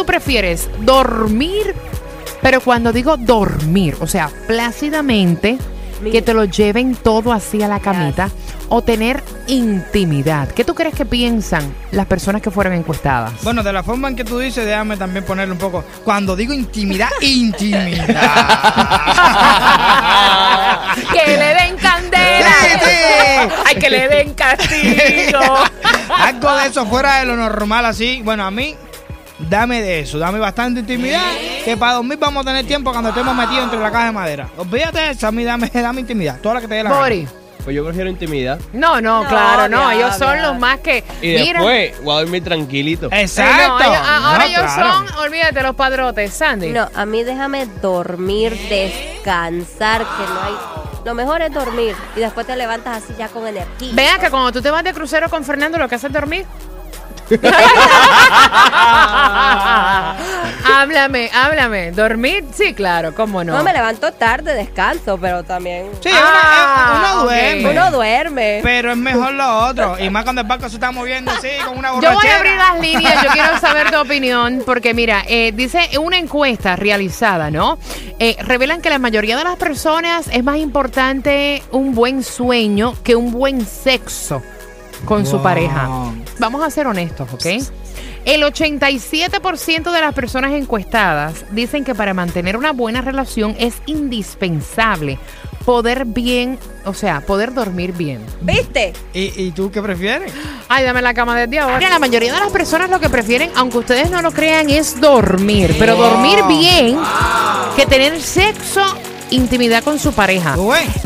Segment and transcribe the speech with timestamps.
[0.00, 0.70] Tú prefieres?
[0.80, 1.74] ¿Dormir?
[2.40, 5.58] Pero cuando digo dormir, o sea, plácidamente,
[6.10, 8.30] que te lo lleven todo así a la camita,
[8.70, 10.48] o tener intimidad.
[10.48, 13.42] ¿Qué tú crees que piensan las personas que fueron encuestadas?
[13.42, 15.84] Bueno, de la forma en que tú dices, déjame también ponerle un poco.
[16.02, 18.06] Cuando digo intimidad, intimidad.
[21.12, 22.54] ¡Que le den candela!
[23.66, 25.40] ¡Ay, que le den castigo!
[26.16, 28.22] Algo de eso fuera de lo normal así.
[28.24, 28.74] Bueno, a mí,
[29.48, 30.18] dame de eso.
[30.18, 31.22] Dame bastante intimidad.
[31.64, 34.48] Que para dormir vamos a tener tiempo cuando estemos metidos entre la caja de madera.
[34.56, 36.40] Olvídate de eso, a mí dame, dame intimidad.
[36.40, 37.02] Toda la que te dé la gana.
[37.02, 37.28] Bori.
[37.62, 38.58] Pues yo prefiero intimidad.
[38.72, 39.90] No, no, No, claro, no.
[39.90, 41.04] Ellos son los más que.
[41.20, 41.60] Y Mira.
[41.60, 43.08] después voy a dormir tranquilito.
[43.12, 43.68] Exacto.
[43.68, 44.92] No, ellos- a- ahora No, ellos claro.
[45.08, 46.70] son, olvídate, los padrotes, Sandy.
[46.70, 50.54] No, a mí déjame dormir, descansar, que no hay...
[51.04, 53.90] Lo mejor es dormir y después te levantas así ya con energía.
[53.94, 56.44] Vea que cuando tú te vas de crucero con Fernando, lo que haces es dormir.
[60.64, 61.92] háblame, háblame.
[61.92, 62.44] ¿Dormir?
[62.52, 63.56] Sí, claro, cómo no.
[63.56, 65.86] No, me levanto tarde, descanso, pero también...
[66.02, 67.70] Sí, Ah, uno, duerme.
[67.70, 68.60] Uno duerme.
[68.62, 69.98] Pero es mejor lo otro.
[69.98, 72.14] Y más cuando el barco se está moviendo así, con una Yo borrachera.
[72.14, 76.18] voy a abrir las líneas, yo quiero saber tu opinión, porque mira, eh, dice una
[76.18, 77.78] encuesta realizada, ¿no?
[78.18, 83.16] Eh, revelan que la mayoría de las personas es más importante un buen sueño que
[83.16, 84.42] un buen sexo
[85.04, 85.88] con su pareja.
[86.40, 87.44] Vamos a ser honestos, ¿ok?
[88.24, 95.18] El 87% de las personas encuestadas dicen que para mantener una buena relación es indispensable
[95.64, 98.24] poder bien, o sea, poder dormir bien.
[98.40, 98.94] ¿Viste?
[99.12, 100.32] ¿Y, ¿Y tú qué prefieres?
[100.68, 101.78] Ay, dame la cama desde ahora.
[101.78, 105.00] Mira, la mayoría de las personas lo que prefieren, aunque ustedes no lo crean, es
[105.00, 105.76] dormir.
[105.78, 106.98] Pero dormir bien
[107.76, 108.82] que tener sexo,
[109.30, 110.54] intimidad con su pareja.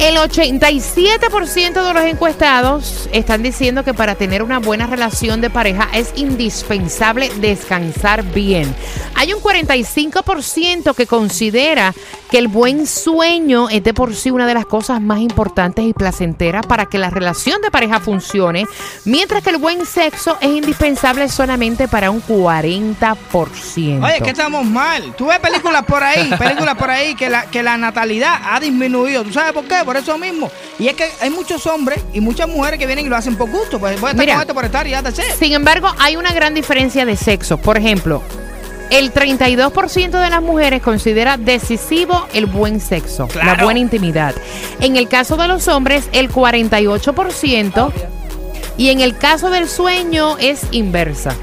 [0.00, 5.88] El 87% de los encuestados están diciendo que para tener una buena relación de pareja
[5.94, 8.74] es indispensable descansar bien.
[9.14, 11.94] Hay un 45% que considera
[12.30, 15.92] que el buen sueño es de por sí una de las cosas más importantes y
[15.92, 18.66] placenteras para que la relación de pareja funcione,
[19.04, 24.02] mientras que el buen sexo es indispensable solamente para un 40%.
[24.02, 25.14] Oye, que estamos mal.
[25.16, 29.24] Tú ves películas por ahí, películas por ahí que la, que la natalidad ha disminuido.
[29.24, 29.76] ¿Tú sabes por qué?
[29.84, 30.50] Por eso mismo.
[30.78, 33.50] Y es que hay muchos hombres y muchas mujeres que vienen y lo hacen por
[33.50, 33.78] gusto.
[33.78, 34.34] Pues voy a estar Mira.
[34.34, 35.22] con esto por estar y ya te sé.
[35.38, 37.58] Sin embargo, hay una gran diferencia de sexo.
[37.58, 38.22] Por ejemplo,
[38.90, 44.34] el 32% de las mujeres considera decisivo el buen sexo, la buena intimidad.
[44.80, 47.92] En el caso de los hombres, el 48%.
[48.76, 51.34] Y en el caso del sueño es inversa.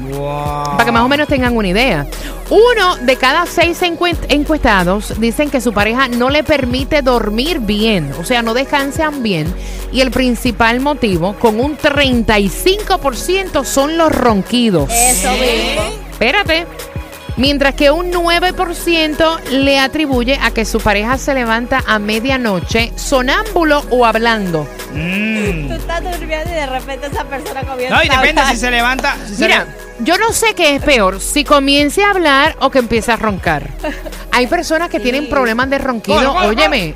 [0.00, 0.72] Wow.
[0.72, 2.06] Para que más o menos tengan una idea.
[2.50, 8.12] Uno de cada seis encue- encuestados dicen que su pareja no le permite dormir bien,
[8.20, 9.52] o sea, no descansan bien.
[9.92, 14.90] Y el principal motivo, con un 35%, son los ronquidos.
[14.90, 15.82] Eso mismo.
[16.10, 16.66] Espérate.
[17.36, 23.84] Mientras que un 9% le atribuye a que su pareja se levanta a medianoche sonámbulo
[23.90, 24.66] o hablando.
[24.92, 25.68] Mm.
[25.68, 29.14] Tú estás durmiendo y de repente esa persona comienza No, y depende si se levanta.
[29.26, 29.66] si se Mira,
[30.00, 33.68] yo no sé qué es peor, si comience a hablar o que empiece a roncar.
[34.32, 36.94] Hay personas que tienen problemas de ronquido, óyeme.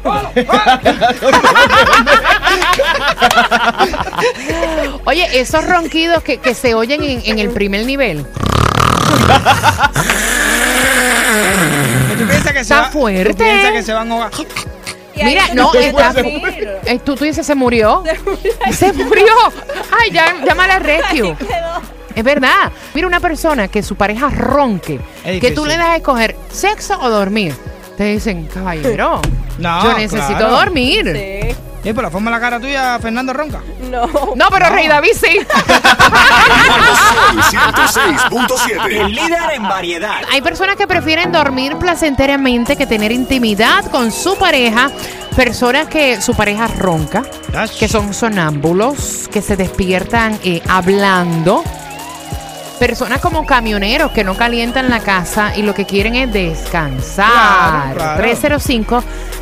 [5.04, 8.24] Oye, esos ronquidos que, que se oyen en, en el primer nivel.
[12.18, 13.32] Tú piensas que se Está va- fuerte.
[13.32, 14.30] Tú piensas que se van a
[15.16, 16.14] Mira, no, está-.
[16.20, 18.02] Eh, ¿Tú, tú dices se murió?
[18.72, 19.26] Se murió.
[20.00, 21.28] Ay, ya, llámala a rescue.
[21.30, 21.82] Ahí quedó.
[22.14, 22.70] Es verdad.
[22.94, 25.68] Mira, una persona que su pareja ronque, Es que tú difícil.
[25.68, 27.54] le das a escoger sexo o dormir.
[27.96, 29.20] Te dicen, caballero,
[29.58, 30.56] No, yo necesito claro.
[30.56, 31.12] dormir.
[31.14, 31.56] Sí.
[31.84, 33.60] Y por la forma de la cara tuya, Fernando Ronca.
[33.90, 34.06] No.
[34.36, 35.38] No, pero Rey David sí.
[37.08, 38.86] Sol 106.7.
[38.86, 40.22] El líder en variedad.
[40.30, 44.90] Hay personas que prefieren dormir placenteramente que tener intimidad con su pareja.
[45.36, 47.22] Personas que su pareja ronca,
[47.78, 51.64] que son sonámbulos, que se despiertan eh, hablando.
[52.82, 57.94] Personas como camioneros que no calientan la casa y lo que quieren es descansar.
[57.94, 58.24] Claro, claro.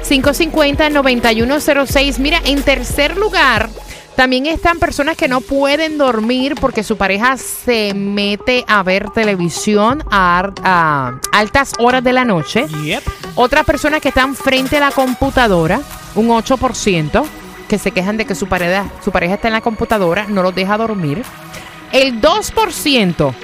[0.03, 2.19] 305-550-9106.
[2.19, 3.71] Mira, en tercer lugar,
[4.15, 10.05] También están personas que no pueden dormir porque su pareja se mete a ver televisión
[10.11, 12.67] a, altas horas de la noche.
[12.69, 13.03] Yep.
[13.37, 15.81] Otras personas que están frente a la computadora,
[16.15, 17.25] un 8%,
[17.67, 20.55] que se quejan de que su pareja, su pareja está en la computadora, no los
[20.55, 21.23] deja dormir.
[21.93, 23.35] El 2%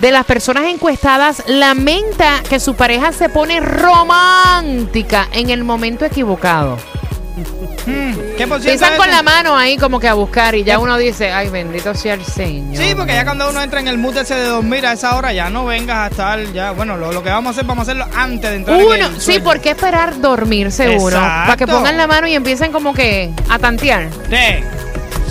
[0.00, 6.76] de las personas encuestadas lamenta que su pareja se pone romántica en el momento equivocado.
[8.36, 9.16] ¿Qué por ciento Empiezan es con ese?
[9.16, 12.24] la mano ahí como que a buscar y ya uno dice, ay, bendito sea el
[12.24, 12.76] Señor.
[12.84, 15.32] Sí, porque ya cuando uno entra en el mood ese de dormir a esa hora,
[15.32, 17.92] ya no vengas a estar, ya, bueno, lo, lo que vamos a hacer, vamos a
[17.92, 19.44] hacerlo antes de entrar en Uno, el sí, sueño.
[19.44, 21.16] ¿por qué esperar dormirse uno?
[21.16, 24.08] Para que pongan la mano y empiecen como que a tantear.
[24.28, 24.62] Te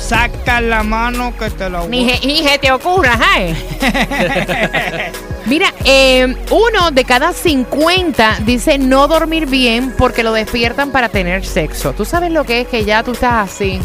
[0.08, 3.54] saca la mano que te Ni, je- ni se te ocurra, ¿eh?
[5.46, 11.46] Mira, eh, uno de cada 50 dice no dormir bien porque lo despiertan para tener
[11.46, 11.94] sexo.
[11.94, 13.80] ¿Tú sabes lo que es que ya tú estás así,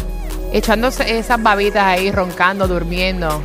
[0.51, 3.41] echándose esas babitas ahí, roncando, durmiendo?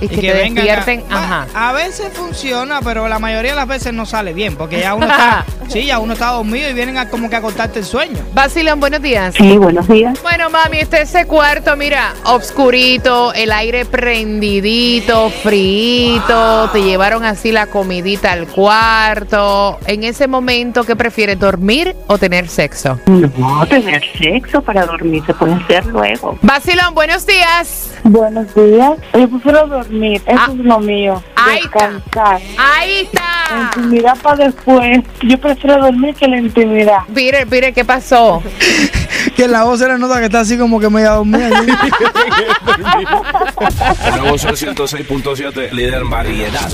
[0.00, 1.68] Y, que, te vengan a- despierten, Ah, ajá.
[1.68, 5.06] A veces funciona, pero la mayoría de las veces no sale bien, porque ya uno
[5.06, 8.18] está, sí, ya uno está dormido y vienen a como que a cortarte el sueño.
[8.32, 9.34] Basilón, buenos días.
[9.34, 10.18] Sí, buenos días.
[10.22, 17.52] Bueno, mami, este es ese cuarto, mira, obscurito, el aire prendidito, frito, te llevaron así
[17.52, 19.78] la comidita al cuarto.
[19.86, 22.98] En ese momento, ¿qué prefieres, dormir o tener sexo?
[23.06, 26.38] No, tener sexo para dormir se puede hacer luego.
[26.42, 27.90] Basilón, buenos días.
[28.04, 28.92] Buenos días.
[29.14, 30.48] Yo prefiero dormir, eso Ah.
[30.50, 31.22] es lo mío.
[31.36, 31.90] Ahí está.
[31.90, 32.40] Descansar.
[32.58, 33.72] Ahí está.
[33.76, 35.00] Intimidad para después.
[35.22, 36.98] Yo prefiero dormir que la intimidad.
[37.14, 38.42] Peter, Peter, ¿qué pasó?
[39.34, 41.48] Que la voz se le nota que está así como que media dormida.
[44.06, 46.68] El nuevo Sol 106.7, líder en variedad.